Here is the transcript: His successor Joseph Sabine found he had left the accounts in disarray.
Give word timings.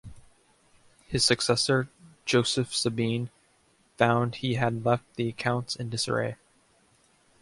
His 1.05 1.23
successor 1.23 1.87
Joseph 2.25 2.73
Sabine 2.73 3.29
found 3.99 4.33
he 4.37 4.55
had 4.55 4.83
left 4.83 5.03
the 5.15 5.29
accounts 5.29 5.75
in 5.75 5.91
disarray. 5.91 6.37